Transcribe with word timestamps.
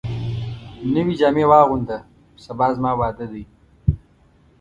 نوي 0.93 1.13
جامي 1.19 1.45
واغونده، 1.49 1.97
سبا 2.45 2.67
زما 2.75 2.91
واده 3.01 3.25
دی 3.31 3.43